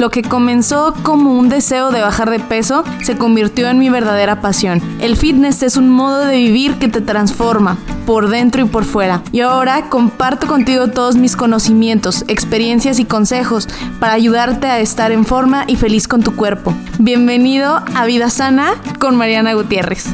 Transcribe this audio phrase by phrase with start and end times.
[0.00, 4.40] Lo que comenzó como un deseo de bajar de peso se convirtió en mi verdadera
[4.40, 4.80] pasión.
[4.98, 7.76] El fitness es un modo de vivir que te transforma
[8.06, 9.20] por dentro y por fuera.
[9.30, 13.68] Y ahora comparto contigo todos mis conocimientos, experiencias y consejos
[14.00, 16.72] para ayudarte a estar en forma y feliz con tu cuerpo.
[16.98, 20.06] Bienvenido a Vida Sana con Mariana Gutiérrez.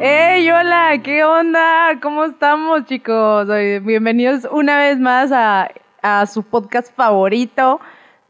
[0.00, 1.00] ¡Hey, hola!
[1.02, 1.98] ¿Qué onda?
[2.02, 3.48] ¿Cómo estamos, chicos?
[3.84, 7.80] Bienvenidos una vez más a, su podcast favorito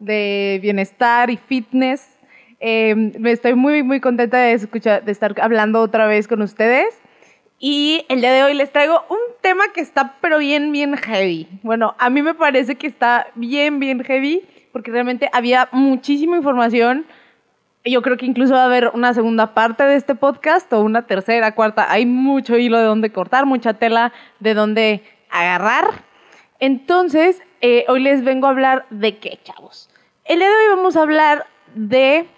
[0.00, 2.18] de bienestar y fitness.
[2.58, 6.98] Eh, estoy muy, muy contenta de, escuchar, de estar hablando otra vez con ustedes.
[7.60, 11.46] Y el día de hoy les traigo un tema que está pero bien, bien heavy.
[11.62, 14.42] Bueno, a mí me parece que está bien, bien heavy
[14.72, 17.06] porque realmente había muchísima información
[17.84, 21.06] yo creo que incluso va a haber una segunda parte de este podcast o una
[21.06, 21.90] tercera, cuarta.
[21.90, 26.04] Hay mucho hilo de dónde cortar, mucha tela de dónde agarrar.
[26.58, 29.89] Entonces, eh, hoy les vengo a hablar de qué, chavos.
[30.30, 32.28] El día de hoy vamos a hablar de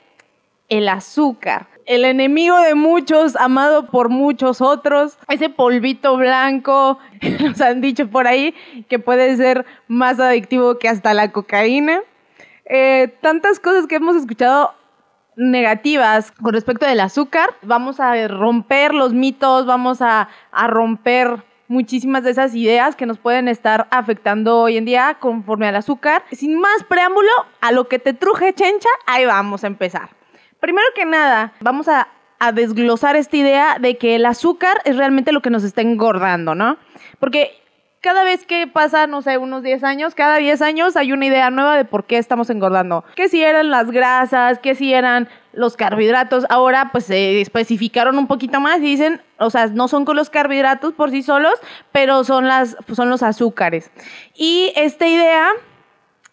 [0.71, 1.67] el azúcar.
[1.85, 5.19] El enemigo de muchos, amado por muchos otros.
[5.29, 6.99] Ese polvito blanco,
[7.41, 8.55] nos han dicho por ahí,
[8.89, 12.01] que puede ser más adictivo que hasta la cocaína.
[12.65, 14.73] Eh, tantas cosas que hemos escuchado
[15.37, 17.51] negativas con respecto del azúcar.
[17.61, 20.31] Vamos a romper los mitos, vamos a,
[20.67, 25.77] romper muchísimas de esas ideas que nos pueden estar afectando hoy en día conforme al
[25.77, 26.23] azúcar.
[26.31, 30.11] Sin más preámbulo, a lo que te truje chencha, ahí vamos a empezar.
[30.61, 32.09] Primero que nada, vamos a,
[32.55, 36.77] desglosar esta idea de que el azúcar es realmente lo que nos está engordando, ¿no?
[37.21, 37.53] Porque
[38.01, 41.51] cada vez que pasa, no sé, unos 10 años, cada 10 años hay una idea
[41.51, 43.05] nueva de por qué estamos engordando.
[43.15, 46.45] Que si eran las grasas, que si eran los carbohidratos.
[46.49, 50.31] Ahora pues se especificaron un poquito más y dicen, o sea, no son con los
[50.31, 51.55] carbohidratos por sí solos,
[51.93, 53.91] pero son, las, son los azúcares.
[54.35, 55.49] Y esta idea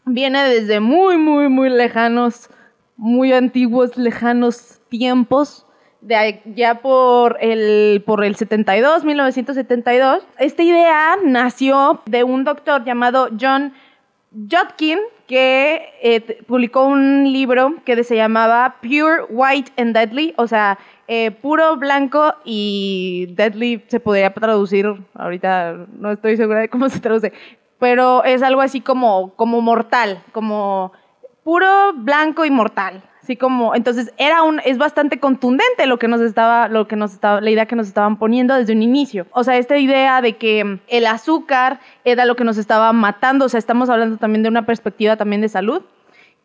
[0.06, 2.50] viene desde muy, muy, muy lejanos,
[2.98, 5.66] muy antiguos, lejanos tiempos
[6.02, 10.24] ya por el, por el 72, 1972.
[10.38, 13.74] Esta idea nació de un doctor llamado John
[14.32, 20.78] Jotkin, que eh, publicó un libro que se llamaba Pure White and Deadly, o sea,
[21.08, 24.86] eh, puro blanco y deadly se podría traducir,
[25.16, 27.34] ahorita no estoy segura de cómo se traduce,
[27.80, 30.94] pero es algo así como, como mortal, como
[31.44, 36.20] puro blanco y mortal, Así como, entonces era un, es bastante contundente lo que nos
[36.20, 39.28] estaba, lo que nos estaba, la idea que nos estaban poniendo desde un inicio.
[39.34, 43.50] O sea, esta idea de que el azúcar era lo que nos estaba matando, o
[43.50, 45.84] sea, estamos hablando también de una perspectiva también de salud.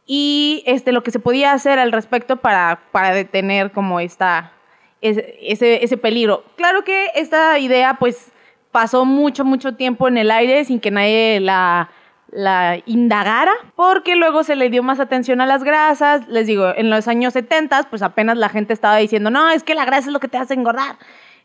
[0.05, 4.53] Y este, lo que se podía hacer al respecto para, para detener como esta,
[5.01, 5.39] ese,
[5.83, 6.45] ese peligro.
[6.57, 8.31] Claro que esta idea pues
[8.73, 11.89] pasó mucho, mucho tiempo en el aire sin que nadie la
[12.35, 16.27] la indagara, porque luego se le dio más atención a las grasas.
[16.29, 19.77] Les digo, en los años 70, pues apenas la gente estaba diciendo, no, es que
[19.77, 20.97] la grasa es lo que te hace engordar.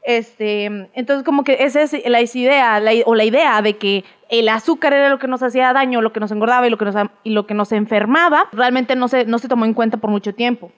[0.02, 4.94] Este, entonces, como que esa es la idea, o la idea de que el azúcar
[4.94, 7.30] era lo que nos hacía daño, lo que nos engordaba y lo que nos, y
[7.32, 10.72] lo que nos enfermaba, realmente no se, no se tomó en cuenta por mucho tiempo.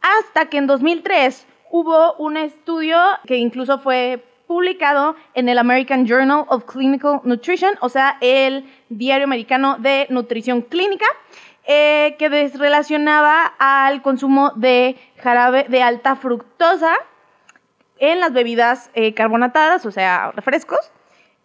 [0.00, 6.46] Hasta que en 2003 hubo un estudio que incluso fue publicado en el American Journal
[6.48, 11.04] of Clinical Nutrition, o sea, el Diario Americano de Nutrición Clínica,
[11.66, 16.94] eh, que desrelacionaba al consumo de jarabe de alta fructosa
[17.98, 20.80] en las bebidas eh, carbonatadas, o sea, refrescos,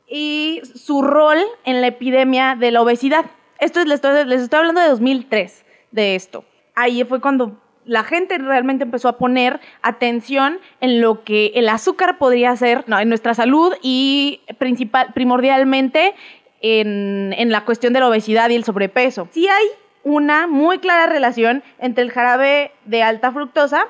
[0.07, 3.25] y su rol en la epidemia de la obesidad.
[3.59, 6.45] Esto es, les estoy, les estoy hablando de 2003, de esto.
[6.73, 12.17] Ahí fue cuando la gente realmente empezó a poner atención en lo que el azúcar
[12.17, 16.15] podría hacer en nuestra salud y principal, primordialmente
[16.61, 19.27] en, en, la cuestión de la obesidad y el sobrepeso.
[19.31, 19.65] Sí hay
[20.03, 23.87] una muy clara relación entre el jarabe de alta fructosa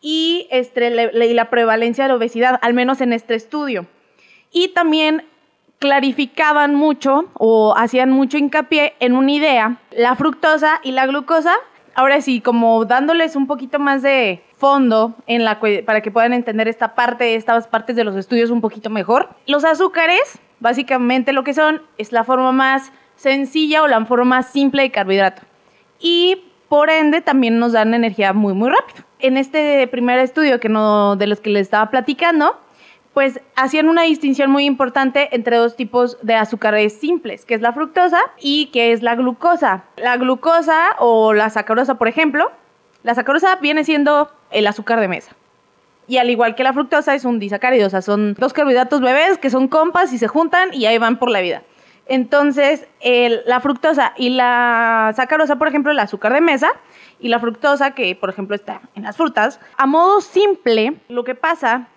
[0.00, 3.86] y, este, y la prevalencia de la obesidad, al menos en este estudio.
[4.52, 5.24] Y también
[5.78, 11.54] clarificaban mucho o hacían mucho hincapié en una idea, la fructosa y la glucosa
[11.94, 15.14] ahora sí, como dándoles un poquito más de fondo
[15.86, 19.28] para que puedan entender esta parte, estas partes de los estudios un poquito mejor.
[19.46, 24.46] Los azúcares, básicamente lo que son, es la forma más sencilla o la forma más
[24.48, 25.42] simple de carbohidrato.
[26.00, 29.04] Y por ende también nos dan energía muy, muy rápido.
[29.20, 32.58] En este primer estudio que no, de los que les estaba platicando,
[33.14, 37.72] pues hacían una distinción muy importante entre dos tipos de azúcares simples, que es la
[37.72, 39.84] fructosa y que es la glucosa.
[39.96, 42.50] La glucosa o la sacarosa, por ejemplo,
[43.04, 45.36] la sacarosa viene siendo el azúcar de mesa.
[46.08, 49.38] Y al igual que la fructosa es un disacárido, o sea, son dos carbohidratos bebés
[49.38, 51.62] que son compas y se juntan y ahí van por la vida.
[52.06, 52.86] Entonces,
[53.46, 56.72] la fructosa y la sacarosa, por ejemplo, el azúcar de mesa
[57.20, 61.34] y la fructosa, que por ejemplo está en las frutas, a modo simple, lo que
[61.34, 61.88] pasa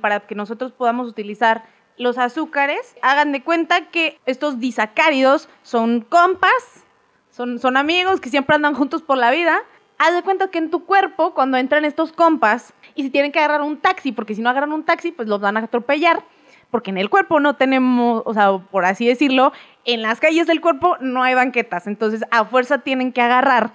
[0.00, 1.64] para que nosotros podamos utilizar
[1.96, 6.84] los azúcares, hagan de cuenta que estos disacáridos son compas,
[7.30, 9.58] son, son amigos que siempre andan juntos por la vida.
[9.98, 13.40] Haz de cuenta que en tu cuerpo, cuando entran estos compas, y si tienen que
[13.40, 16.22] agarrar un taxi, porque si no agarran un taxi, pues los van a atropellar
[16.70, 19.52] porque en el cuerpo no tenemos, o sea, por así decirlo,
[19.84, 23.72] en las calles del cuerpo no hay banquetas, entonces a fuerza tienen que agarrar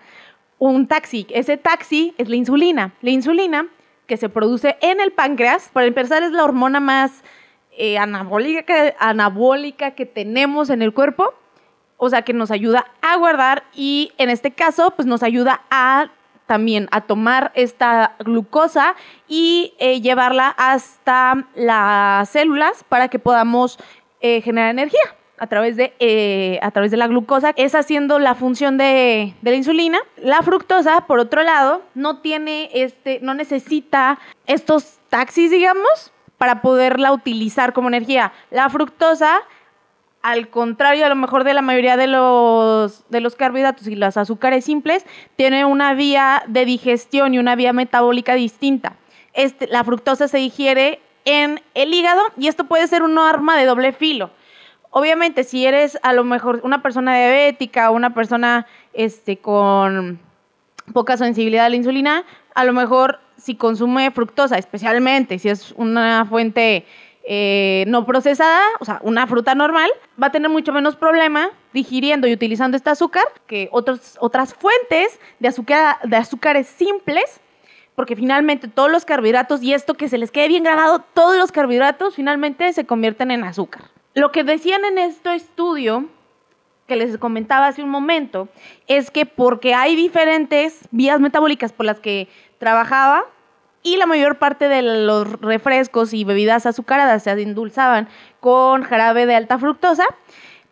[0.59, 1.25] un taxi.
[1.29, 2.93] Ese taxi es la insulina.
[3.01, 3.67] La insulina
[4.07, 7.23] que se produce en el páncreas, para empezar es la hormona más
[7.77, 11.33] eh, anabólica, que, tenemos en el cuerpo,
[11.97, 16.11] o sea, que nos ayuda a guardar y en este caso, pues nos ayuda a
[16.45, 18.95] también a tomar esta glucosa
[19.27, 23.79] y eh, llevarla hasta las células para que podamos
[24.19, 24.99] eh, generar energía
[25.43, 29.51] a través, de, eh, a través de la glucosa, es haciendo la función de, de,
[29.51, 29.99] la insulina.
[30.15, 37.11] La fructosa, por otro lado, no tiene este, no necesita estos taxis, digamos, para poderla
[37.11, 38.31] utilizar como energía.
[38.51, 39.41] La fructosa
[40.21, 44.15] al contrario a lo mejor de la mayoría de los, de los carbohidratos y los
[44.15, 45.05] azúcares simples,
[45.35, 48.95] tiene una vía de digestión y una vía metabólica distinta.
[49.33, 53.65] Este, la fructosa se digiere en el hígado y esto puede ser un arma de
[53.65, 54.31] doble filo.
[54.95, 60.19] Obviamente, si eres a lo mejor una persona diabética o una persona este, con
[60.93, 66.25] poca sensibilidad a la insulina, a lo mejor si consume fructosa, especialmente si es una
[66.25, 66.85] fuente
[67.23, 69.89] eh, no procesada, o sea, una fruta normal,
[70.21, 75.19] va a tener mucho menos problema digiriendo y utilizando este azúcar que otros, otras fuentes
[75.39, 77.41] de, azúcar, de azúcares simples,
[77.95, 81.51] porque finalmente todos los carbohidratos, y esto que se les quede bien grabado, todos los
[81.51, 83.92] carbohidratos finalmente se convierten en azúcar.
[84.15, 86.05] Lo que decían en este estudio
[86.87, 88.47] que les comentaba hace un momento
[88.87, 92.27] es que porque hay diferentes vías metabólicas por las que
[92.59, 93.23] trabajaba
[93.81, 98.07] y la mayor parte de los refrescos y bebidas azucaradas se endulzaban
[98.39, 100.05] con jarabe de alta fructosa,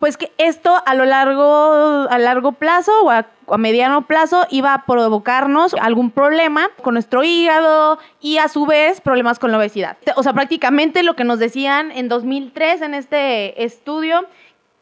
[0.02, 3.28] pues que esto a lo largo, a largo plazo o a,
[3.60, 9.38] mediano plazo iba a provocarnos algún problema con nuestro hígado y a su vez problemas
[9.38, 9.98] con la obesidad.
[10.16, 14.26] O sea, prácticamente lo que nos decían en 2003 en este estudio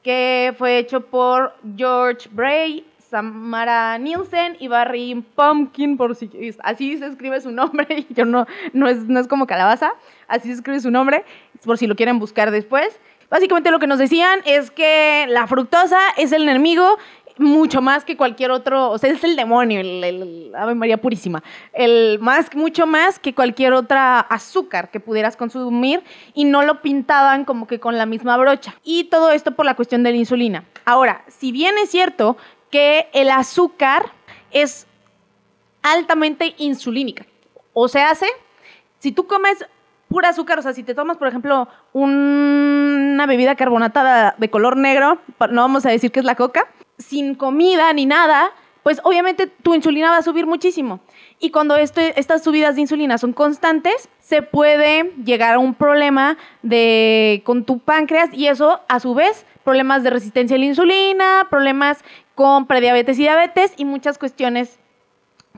[0.04, 6.30] que fue hecho por George Bray Samara Nielsen y Barry Pumpkin, por si
[6.64, 9.92] así se escribe su nombre, yo no, no es, no es como calabaza,
[10.30, 11.26] así se escribe su nombre,
[11.66, 12.98] por si lo quieren buscar después.
[13.30, 16.98] Básicamente lo que nos decían es que la fructosa es el enemigo
[17.40, 21.42] mucho más que cualquier otro, o sea, es el demonio, el, Ave María Purísima,
[21.72, 26.04] el más, mucho más que cualquier otra azúcar que pudieras consumir
[26.34, 28.76] y no lo pintaban como que con la misma brocha.
[28.84, 30.66] Y todo esto por la cuestión de la insulina.
[30.84, 32.36] Ahora, si bien es cierto
[32.70, 34.12] que el azúcar
[34.52, 34.86] es
[35.82, 37.26] altamente insulínica.
[37.74, 38.28] O se hace,
[39.00, 39.66] si tú comes
[40.10, 45.20] pura azúcar, o sea, si te tomas, por ejemplo, una bebida carbonatada de color negro,
[45.52, 46.68] no vamos a decir que es la coca,
[46.98, 48.52] sin comida ni nada,
[48.84, 51.00] pues obviamente tu insulina va a subir muchísimo.
[51.40, 56.38] Y cuando este, estas subidas de insulina son constantes, se puede llegar a un problema
[56.64, 61.48] de, con tu páncreas y eso a su vez problemas de resistencia a la insulina,
[61.52, 62.04] problemas
[62.34, 64.80] con prediabetes y diabetes y muchas cuestiones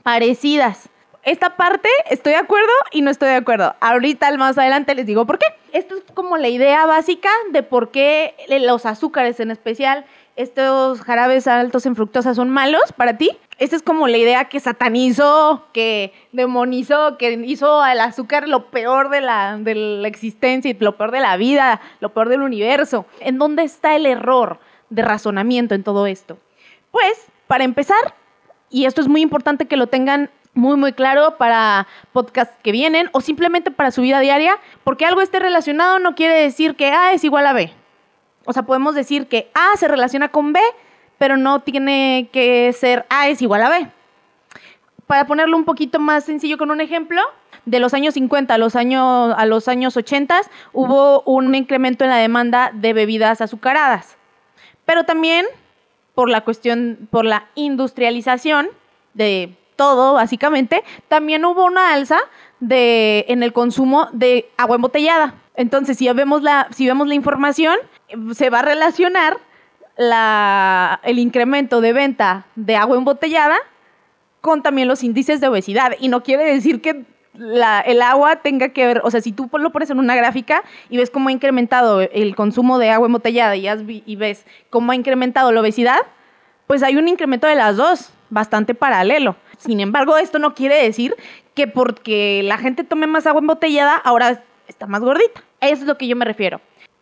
[0.02, 0.90] parecidas.
[1.24, 3.76] Esta parte estoy de acuerdo y no estoy de acuerdo.
[3.80, 5.46] Ahorita más adelante les digo por qué.
[5.72, 11.46] Esto es como la idea básica de por qué los azúcares en especial, estos jarabes
[11.46, 13.30] altos en fructosa son malos para ti.
[13.58, 19.08] Esta es como la idea que satanizó, que demonizó, que hizo al azúcar lo peor
[19.08, 23.06] de la, de la existencia y lo peor de la vida, lo peor del universo.
[23.20, 24.58] ¿En dónde está el error
[24.90, 26.38] de razonamiento en todo esto?
[26.90, 28.14] Pues, para empezar,
[28.70, 33.08] y esto es muy importante que lo tengan muy, muy claro para podcasts que vienen
[33.12, 37.12] o simplemente para su vida diaria, porque algo esté relacionado no quiere decir que A
[37.12, 37.72] es igual a B.
[38.44, 40.60] O sea, podemos decir que A se relaciona con B,
[41.18, 43.88] pero no tiene que ser A es igual a B.
[45.06, 47.22] Para ponerlo un poquito más sencillo con un ejemplo,
[47.64, 50.40] de los años 50 a los años, a los años 80
[50.72, 54.16] hubo un incremento en la demanda de bebidas azucaradas.
[54.84, 55.46] Pero también
[56.14, 58.68] por la cuestión, por la industrialización
[59.14, 62.18] de todo, básicamente, también hubo una alza
[62.60, 65.34] de, en el consumo de agua embotellada.
[65.54, 67.76] Entonces, si vemos la, si vemos la información,
[68.34, 69.38] se va a relacionar
[69.96, 73.56] la, el incremento de venta de agua embotellada
[74.40, 75.92] con también los índices de obesidad.
[76.00, 77.04] Y no quiere decir que
[77.86, 80.98] el agua tenga que ver, o sea, si tú lo pones en una gráfica y
[80.98, 85.50] ves cómo ha incrementado el consumo de agua embotellada y, y ves cómo ha incrementado
[85.52, 86.00] la obesidad,
[86.66, 89.36] pues hay un incremento de las dos, bastante paralelo.
[89.62, 91.14] Sin embargo, esto no quiere decir
[91.54, 95.44] que porque la gente tome más agua embotellada, ahora está más gordita.
[95.60, 96.60] Eso es lo que yo me refiero.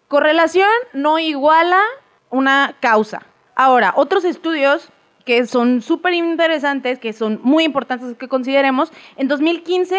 [0.09, 1.81] Correlación no iguala
[2.29, 3.23] una causa.
[3.55, 4.90] Ahora, otros estudios
[5.25, 8.93] que son súper interesantes, que son muy importantes que consideremos.
[9.17, 9.99] En 2015,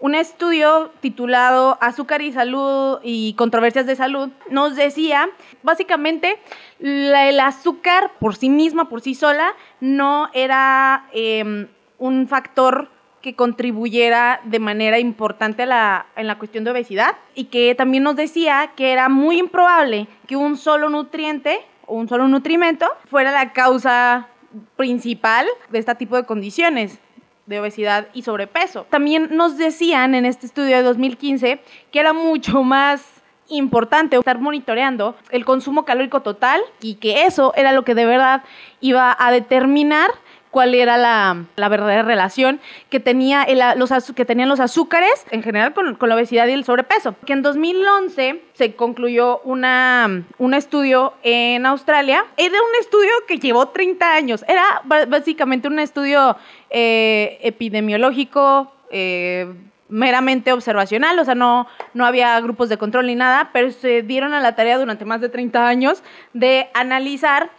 [0.00, 5.28] un estudio titulado Azúcar y Salud y Controversias de Salud nos decía,
[5.62, 6.38] básicamente,
[6.80, 11.68] el azúcar por sí misma, por sí sola, no era em,
[12.00, 12.88] un factor
[13.22, 18.72] que contribuyera de manera importante en la cuestión de obesidad y que también nos decía
[18.74, 24.28] que era muy improbable que un solo nutriente o un solo nutrimento fuera la causa
[24.76, 26.98] principal de este tipo de condiciones
[27.44, 28.86] de obesidad y sobrepeso.
[28.88, 33.04] También nos decían en este estudio de 2015 que era mucho más
[33.48, 38.44] importante estar monitoreando el consumo calórico total y que eso era lo que de verdad
[38.80, 40.10] iba a determinar
[40.50, 45.96] cuál era la, verdadera relación que, tenía los, que tenían los azúcares en general con,
[46.00, 47.14] la obesidad y el sobrepeso.
[47.26, 52.24] Que en 2011 se concluyó una, un estudio en Australia.
[52.36, 54.44] Era un estudio que llevó 30 años.
[54.48, 56.36] Era básicamente un estudio
[56.70, 58.72] eh, epidemiológico.
[58.90, 59.52] Eh,
[59.90, 64.34] meramente observacional, o sea, no, no había grupos de control ni nada, pero se dieron
[64.34, 67.50] a la tarea durante más de 30 años de analizar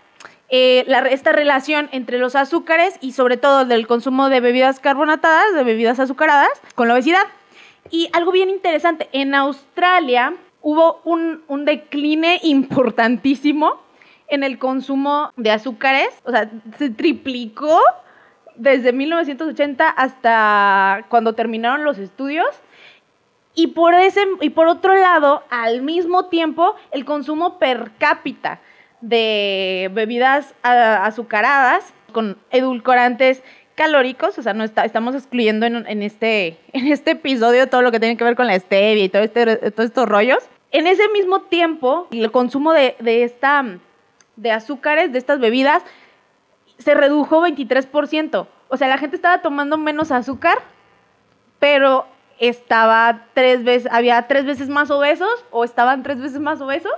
[0.54, 5.64] eh, esta relación entre los azúcares y sobre todo del consumo de bebidas carbonatadas, de
[5.64, 7.24] bebidas azucaradas, con la obesidad.
[7.90, 13.80] Y algo bien interesante, en Australia hubo un, un decline importantísimo
[14.28, 17.80] en el consumo de azúcares, o sea, se triplicó
[18.58, 22.48] desde 1980 hasta cuando terminaron los estudios.
[23.54, 28.60] Y por, ese, y por otro lado, al mismo tiempo, el consumo per cápita
[29.02, 33.44] de bebidas azucaradas con edulcorantes
[33.76, 38.00] calóricos, o sea, no está, estamos excluyendo en, este, en este episodio todo lo que
[38.00, 40.44] tiene que ver con la stevia y este, todos estos rollos.
[40.72, 43.66] En ese mismo tiempo, el consumo de, de, esta,
[44.36, 45.84] de azúcares, de estas bebidas,
[46.78, 48.48] se redujo 23%.
[48.70, 50.60] O sea, la gente estaba tomando menos azúcar,
[51.60, 52.06] pero
[52.40, 56.94] estaba tres veces, había tres veces más obesos o estaban tres veces más obesos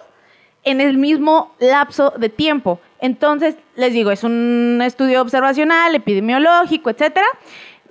[0.64, 2.80] en el mismo lapso de tiempo.
[3.00, 7.28] Entonces, les digo, es un estudio observacional, epidemiológico, etcétera.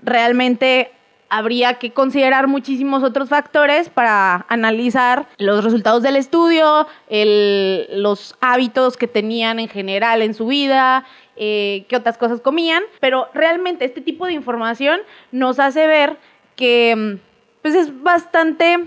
[0.02, 0.91] Realmente
[1.29, 9.09] habría que considerar muchísimos otros factores para analizar los resultados del estudio, los hábitos que
[9.09, 14.26] tenían en general en su vida, eh, qué otras cosas comían, pero realmente este tipo
[14.26, 15.00] de información
[15.31, 16.19] nos hace ver
[16.55, 17.19] que
[17.62, 18.85] pues es bastante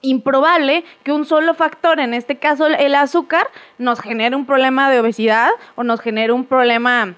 [0.00, 5.00] improbable que un solo factor, en este caso el azúcar, nos genere un problema de
[5.00, 7.14] obesidad o nos genere un problema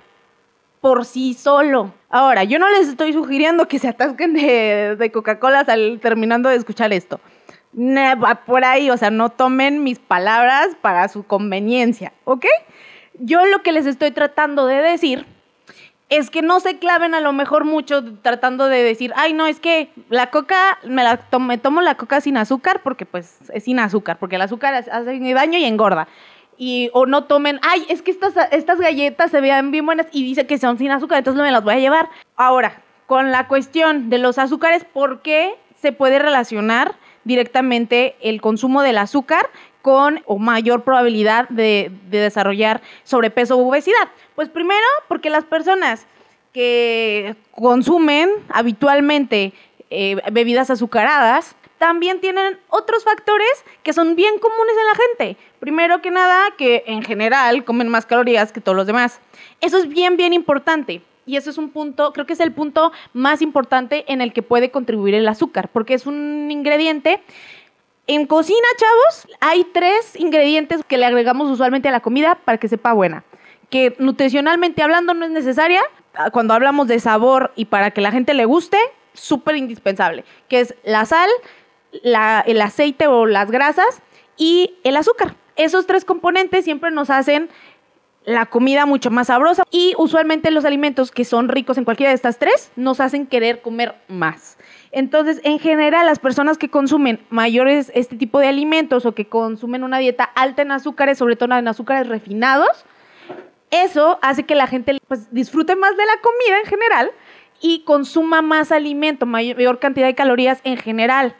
[0.81, 1.93] por sí solo.
[2.09, 5.65] Ahora, yo no les estoy sugiriendo que se atasquen de, Coca-Cola
[6.01, 7.21] terminando de escuchar esto.
[8.47, 12.47] por ahí, o sea, no tomen mis palabras para su conveniencia, ¿ok?
[13.19, 15.27] Yo lo que les estoy tratando de decir
[16.11, 19.61] es que no se claven a lo mejor mucho tratando de decir, ay, no, es
[19.61, 21.05] que la coca, me,
[21.59, 25.59] tomo, la coca sin azúcar porque pues es sin azúcar, porque el azúcar hace daño
[25.59, 26.09] y engorda.
[26.59, 30.25] Y, o no tomen, ay, es que estas, estas galletas se vean bien buenas y
[30.25, 32.11] dice que son sin azúcar, entonces me las voy a llevar.
[32.37, 38.83] Ahora, con la cuestión de los azúcares, ¿por qué se puede relacionar directamente el consumo
[38.83, 39.49] del azúcar
[39.83, 44.09] con o mayor probabilidad de, desarrollar sobrepeso u obesidad?
[44.35, 46.07] Pues primero, porque las personas
[46.53, 49.53] que consumen habitualmente
[49.91, 55.43] eh, bebidas azucaradas también tienen otros factores que son bien comunes en la gente.
[55.61, 59.19] Primero que nada, que en general comen más calorías que todos los demás.
[59.63, 61.01] Eso es bien, bien importante.
[61.25, 64.43] Y eso es un punto, creo que es el punto más importante en el que
[64.43, 67.23] puede contribuir el azúcar, porque es un ingrediente
[68.07, 72.69] en cocina, chavos, hay tres ingredientes que le agregamos usualmente a la comida para que
[72.69, 73.25] sepa buena.
[73.69, 75.81] Que nutricionalmente hablando no es necesaria.
[76.15, 78.79] Ah, cuando hablamos de sabor y para que la gente le guste,
[79.13, 80.25] súper indispensable.
[80.49, 81.31] Que es la sal,
[82.03, 84.03] el aceite o las grasas
[84.37, 85.37] y el azúcar.
[85.57, 87.49] Esos tres componentes siempre nos hacen
[88.25, 92.17] la comida mucho más sabrosa y usualmente los alimentos que son ricos en cualquiera de
[92.17, 94.59] estas tres nos hacen querer comer más.
[94.93, 99.85] Entonces, en general, las personas que consumen mayores este tipo de alimentos o que consumen
[99.85, 102.85] una dieta alta en azúcares, sobre todo en azúcares refinados,
[103.71, 107.11] eso hace que la gente pues, disfrute más de la comida en general
[107.61, 111.37] y consuma más alimento, mayor cantidad de calorías en general.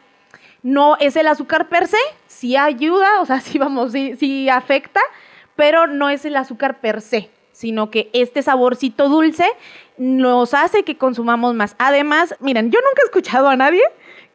[0.63, 1.97] No es el azúcar per se,
[2.27, 5.01] sí ayuda, o sea, sí vamos, sí, sí afecta,
[5.55, 9.45] pero no es el azúcar per se, sino que este saborcito dulce
[9.97, 11.75] nos hace que consumamos más.
[11.77, 13.83] Además, miren, yo nunca he escuchado a nadie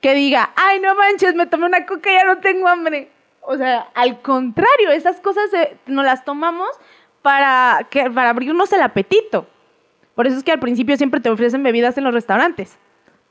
[0.01, 3.11] que diga, ay, no manches, me tomé una coca y ya no tengo hambre.
[3.41, 5.45] O sea, al contrario, esas cosas
[5.87, 6.69] nos las tomamos
[7.23, 9.47] para, que, para abrirnos el apetito.
[10.15, 12.79] Por eso es que al principio siempre te ofrecen bebidas en los restaurantes.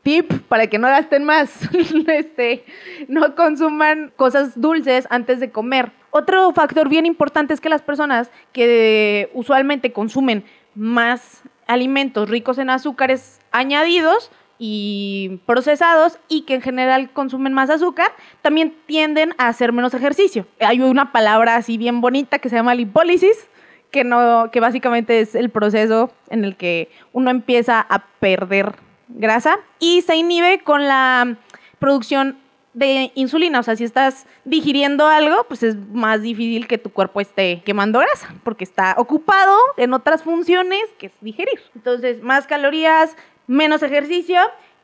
[0.04, 1.62] Tip para que no gasten más,
[2.08, 2.63] este,
[3.08, 5.92] no consuman cosas dulces antes de comer.
[6.17, 12.69] Otro factor bien importante es que las personas que usualmente consumen más alimentos ricos en
[12.69, 19.74] azúcares añadidos y procesados y que en general consumen más azúcar, también tienden a hacer
[19.74, 20.48] menos ejercicio.
[20.62, 23.50] Hay una palabra así bien bonita que se llama lipólisis,
[23.91, 28.75] que, no, que básicamente es el proceso en el que uno empieza a perder
[29.10, 31.36] grasa y se inhibe con la
[31.77, 32.38] producción
[32.75, 33.60] de insulina.
[33.60, 38.00] O sea, si estás digiriendo algo, pues es más difícil que tu cuerpo esté quemando
[38.00, 41.60] grasa, porque está ocupado en otras funciones que es digerir.
[41.74, 43.15] Entonces, más calorías,
[43.48, 44.39] menos ejercicio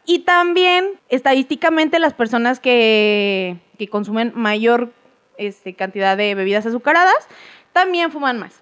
[0.05, 4.91] y también estadísticamente las personas que, que consumen mayor
[5.37, 7.27] este, cantidad de bebidas azucaradas
[7.73, 8.61] también fuman más.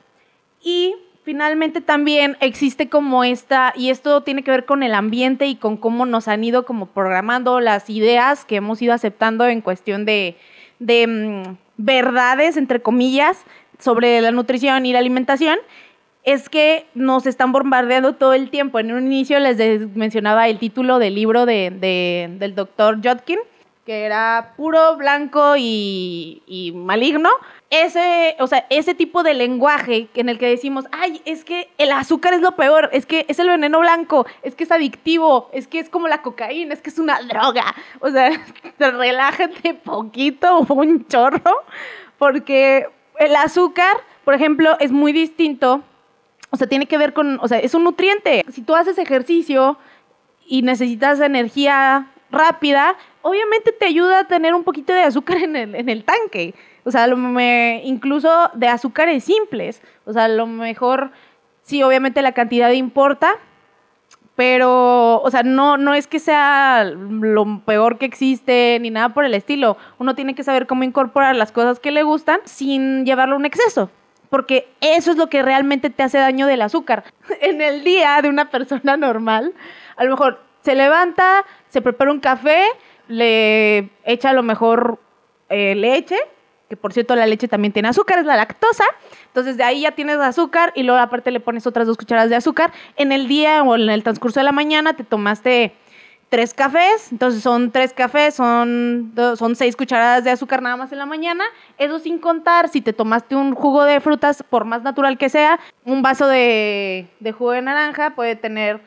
[0.61, 5.55] Y finalmente también existe como esta, y esto tiene que ver con el ambiente y
[5.55, 10.05] con cómo nos han ido como programando las ideas que hemos ido aceptando en cuestión
[10.05, 10.35] de,
[10.79, 13.43] mm, verdades, entre comillas,
[13.77, 15.57] sobre la nutrición y la alimentación,
[16.23, 18.79] es que nos están bombardeando todo el tiempo.
[18.79, 23.39] En un inicio les mencionaba el título del libro de, de, del doctor Jotkin,
[23.85, 27.29] que era puro, blanco y maligno
[27.69, 31.91] ese, o sea, ese tipo de lenguaje en el que decimos, ay, es que el
[31.91, 35.67] azúcar es lo peor, es que es el veneno blanco, es que es adictivo, es
[35.67, 37.75] que es como la cocaína, es que es una droga.
[37.99, 38.31] O sea,
[38.79, 41.63] relájate poquito, un chorro,
[42.17, 42.87] porque
[43.19, 45.83] el azúcar, por ejemplo, es muy distinto.
[46.49, 48.43] O sea, tiene que ver con, o sea, es un nutriente.
[48.51, 49.77] Si tú haces ejercicio
[50.47, 55.75] y necesitas energía rápida, obviamente te ayuda a tener un poquito de azúcar en el,
[55.75, 56.55] en el tanque.
[56.89, 59.79] O sea, lo me, incluso de azúcares simples.
[60.05, 61.11] O sea, a lo mejor,
[61.61, 63.37] sí, obviamente la cantidad importa,
[64.35, 69.23] pero, o sea, no, no es que sea lo peor que existe ni nada por
[69.23, 69.77] el estilo.
[69.99, 73.45] Uno tiene que saber cómo incorporar las cosas que le gustan sin llevarlo a un
[73.45, 73.91] exceso.
[74.31, 77.03] Porque eso es lo que realmente te hace daño del azúcar.
[77.39, 79.53] En el día de una persona normal,
[79.95, 82.63] a lo mejor se levanta, se prepara un café,
[83.07, 84.97] le echa a lo mejor
[85.49, 86.17] eh, leche,
[86.69, 88.83] que por cierto la leche también tiene azúcar, es la lactosa.
[89.27, 92.35] Entonces de ahí ya tienes azúcar y luego aparte le pones otras dos cucharadas de
[92.35, 92.71] azúcar.
[92.95, 95.73] En el día o en el transcurso de la mañana te tomaste
[96.29, 100.99] tres cafés, entonces son tres cafés, son, son seis cucharadas de azúcar nada más en
[100.99, 101.43] la mañana.
[101.79, 105.59] Eso sin contar si te tomaste un jugo de frutas, por más natural que sea,
[105.85, 108.79] un vaso de, de jugo de naranja puede tener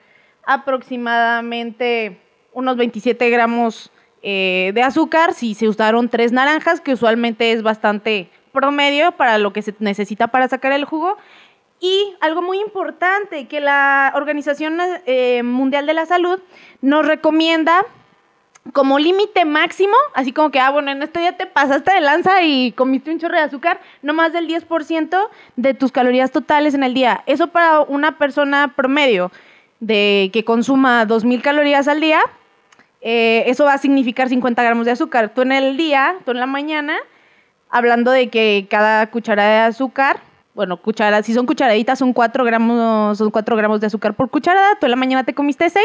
[0.44, 2.20] aproximadamente
[2.52, 3.90] unos 27 gramos
[4.22, 9.52] eh, de azúcar si se usaron tres naranjas, que usualmente es bastante promedio para lo
[9.52, 11.16] que se necesita para sacar el jugo.
[11.80, 16.38] Y algo muy importante, que la Organización eh, Mundial de la Salud
[16.80, 17.84] nos recomienda
[18.72, 22.42] como límite máximo, así como que, ah, bueno, en este día te pasaste de lanza
[22.42, 26.84] y comiste un chorro de azúcar, no más del 10% de tus calorías totales en
[26.84, 27.24] el día.
[27.26, 29.32] Eso para una persona promedio
[29.80, 32.20] de que consuma 2.000 calorías al día,
[33.02, 35.34] eh, eso va a significar 50 gramos de azúcar.
[35.34, 36.96] Tú en el día, tú en la mañana,
[37.68, 40.20] hablando de que cada cucharada de azúcar,
[40.54, 44.76] bueno, cuchara, si son cucharaditas son 4 gramos, son 4 gramos de azúcar por cucharada,
[44.78, 45.84] tú en la mañana te comiste 6,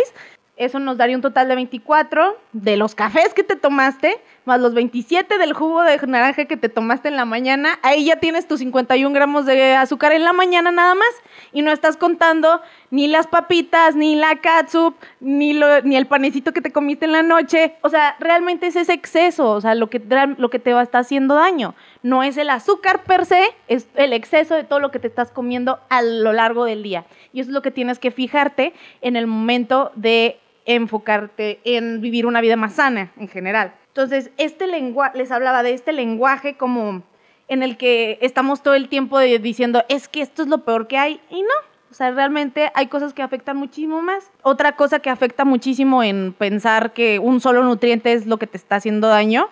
[0.58, 4.74] eso nos daría un total de 24 de los cafés que te tomaste, más los
[4.74, 7.78] 27 del jugo de naranja que te tomaste en la mañana.
[7.84, 11.10] Ahí ya tienes tus 51 gramos de azúcar en la mañana nada más.
[11.54, 16.72] Y no estás contando ni las papitas, ni la catsup, ni, el panecito que te
[16.72, 17.76] comiste en la noche.
[17.82, 21.36] O sea, realmente es ese exceso, o sea, lo que, te va a estar haciendo
[21.36, 21.76] daño.
[22.04, 25.32] No es el azúcar per se, es el exceso de todo lo que te estás
[25.32, 27.06] comiendo a lo largo del día.
[27.34, 32.26] Y eso es lo que tienes que fijarte en el momento de enfocarte en vivir
[32.26, 33.74] una vida más sana en general.
[33.88, 37.04] Entonces, este lenguaje, les hablaba de este lenguaje como
[37.48, 40.98] en el que estamos todo el tiempo diciendo, es que esto es lo peor que
[40.98, 41.67] hay, y no.
[41.90, 44.30] O sea, realmente hay cosas que afectan muchísimo más.
[44.44, 48.58] Otra cosa que afecta muchísimo en pensar que un solo nutriente es lo que te
[48.58, 49.50] está haciendo daño,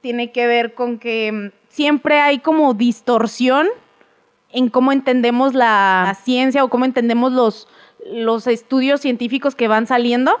[0.00, 3.66] tiene que ver con que mm, siempre hay como distorsión
[4.52, 7.68] en cómo entendemos la ciencia o cómo entendemos los,
[8.10, 10.38] los estudios científicos que van saliendo.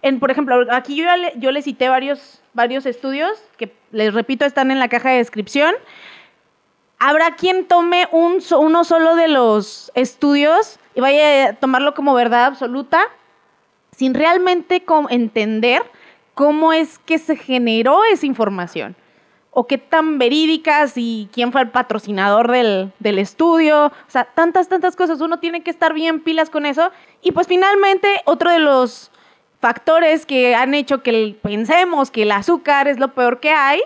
[0.00, 4.44] En, por ejemplo, aquí yo, le, yo le cité varios, varios estudios que, les repito,
[4.44, 5.74] están en la caja de descripción.
[6.98, 12.46] Habrá quien tome un, uno solo de los estudios y vaya a tomarlo como verdad
[12.46, 13.00] absoluta
[13.96, 15.82] sin realmente entender
[16.34, 18.96] cómo es que se generó esa información
[19.50, 23.86] o qué tan verídicas y quién fue el patrocinador del, del, estudio.
[23.86, 25.20] O sea, tantas, tantas cosas.
[25.20, 26.92] Uno tiene que estar bien pilas con eso.
[27.22, 29.10] Y pues finalmente, otro de los
[29.60, 33.80] factores que han hecho que pensemos que el azúcar es lo peor que hay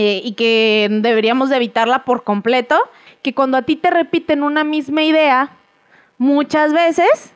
[0.00, 2.78] eh, y que deberíamos de evitarla por completo,
[3.20, 5.50] que cuando a ti te repiten una misma idea,
[6.18, 7.32] muchas veces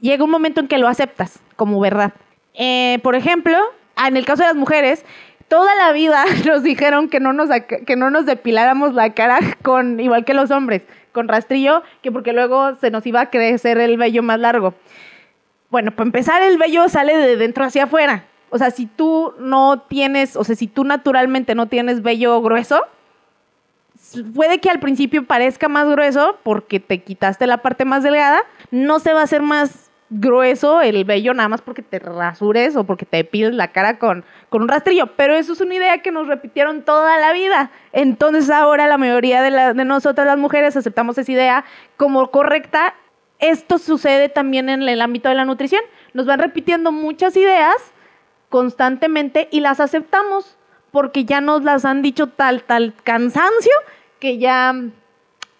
[0.00, 2.14] llega un momento en que lo aceptas como verdad.
[2.54, 3.58] Eh, por ejemplo,
[4.02, 5.04] en el caso de las mujeres,
[5.48, 10.00] toda la vida nos dijeron que no nos, que no nos depiláramos la cara con,
[10.00, 13.98] igual que los hombres, con rastrillo, que porque luego se nos iba a crecer el
[13.98, 14.72] vello más largo.
[15.68, 18.24] Bueno, para empezar, el vello sale de dentro hacia afuera.
[18.54, 22.84] O sea, si tú no tienes, o sea, si tú naturalmente no tienes vello grueso,
[24.32, 29.00] puede que al principio parezca más grueso porque te quitaste la parte más delgada, no
[29.00, 33.04] se va a hacer más grueso el vello nada más porque te rasures o porque
[33.04, 35.08] te pides la cara con, con un rastrillo.
[35.16, 37.72] Pero eso es una idea que nos repitieron toda la vida.
[37.90, 41.64] Entonces ahora la mayoría de, de nosotras las mujeres aceptamos esa idea
[41.96, 42.94] como correcta.
[43.40, 45.82] Esto sucede también en el ámbito de la nutrición.
[46.12, 47.74] Nos van repitiendo muchas ideas
[48.54, 50.56] constantemente y las aceptamos
[50.92, 53.72] porque ya nos las han dicho tal, tal cansancio
[54.20, 54.72] que ya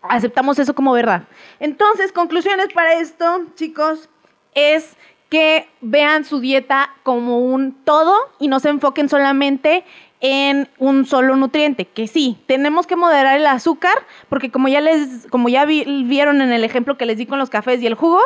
[0.01, 1.25] aceptamos eso como verdad.
[1.59, 4.09] Entonces, conclusiones para esto, chicos
[4.55, 4.97] es
[5.29, 9.85] que vean su dieta como un todo y no se enfoquen solamente
[10.21, 15.27] en un solo nutriente, que sí, tenemos que moderar el azúcar, porque como ya les,
[15.31, 18.21] como ya vieron en el ejemplo que les di con los cafés y el jugo,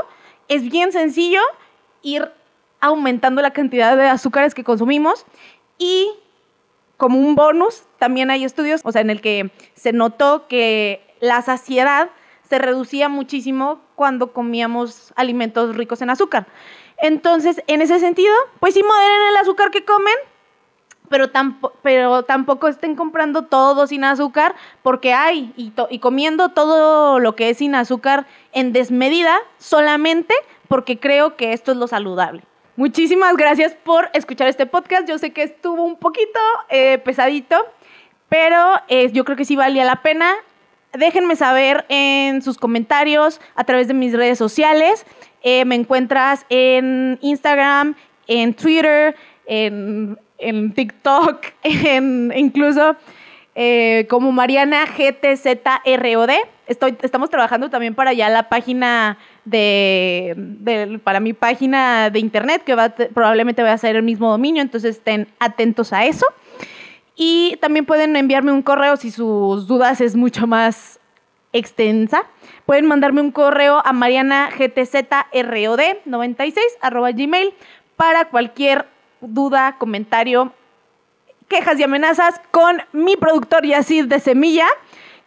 [0.49, 1.41] es bien sencillo
[2.03, 2.31] ir
[2.81, 5.27] aumentando la cantidad de azúcares que consumimos
[5.79, 6.11] y
[6.97, 11.41] como un bonus, también hay estudios, o sea, en el que se notó que la
[11.43, 12.11] saciedad
[12.43, 16.47] se reducía muchísimo cuando comíamos alimentos ricos en azúcar.
[16.97, 20.15] Entonces, en ese sentido, pues sí moderen el azúcar que comen,
[21.09, 27.51] pero, tampoco estén comprando todo sin azúcar, porque hay, y, y comiendo todo lo que
[27.51, 30.35] es sin azúcar en desmedida, solamente
[30.67, 32.43] porque creo que esto es lo saludable.
[32.79, 35.09] Muchísimas gracias por escuchar este podcast.
[35.09, 36.39] Yo sé que estuvo un poquito
[36.69, 37.57] eh, pesadito,
[38.29, 40.33] pero eh, yo creo que sí valía la pena
[40.93, 45.05] déjenme saber en sus comentarios a través de mis redes sociales.
[45.43, 47.97] Eh, me encuentras en Instagram,
[48.29, 50.17] en Twitter, en,
[50.73, 52.95] TikTok, en, incluso
[54.09, 56.31] como Mariana GTZROD.
[56.69, 59.19] Estoy, estamos trabajando también para ya la página
[59.51, 62.75] de, para mi página de internet, que
[63.15, 66.27] probablemente va a ser el mismo dominio, entonces estén atentos a eso.
[67.17, 71.01] Y también pueden enviarme un correo si sus dudas es mucho más
[71.53, 72.23] extensa.
[72.65, 77.53] Pueden mandarme un correo a marianagtzrod96 arroba gmail
[77.97, 78.87] para cualquier
[79.21, 80.53] duda, comentario,
[81.49, 84.69] quejas y amenazas con mi productor Yacid de Semilla,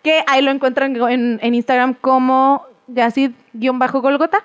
[0.01, 4.43] que ahí lo encuentran en, en Instagram como Yacid-Golgota.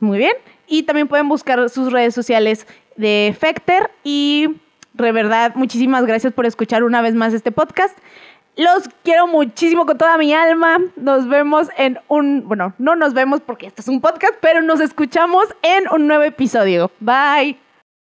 [0.00, 0.32] Muy bien.
[0.66, 4.48] Y también pueden buscar sus redes sociales de Fecter y
[4.94, 7.96] de verdad, muchísimas gracias por escuchar una vez más este podcast.
[8.56, 10.78] Los quiero muchísimo con toda mi alma.
[10.96, 14.80] Nos vemos en un, bueno, no nos vemos porque este es un podcast, pero nos
[14.80, 16.90] escuchamos en un nuevo episodio.
[17.00, 17.71] Bye.